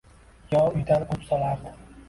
[0.53, 1.79] yo uydan quvib solardi.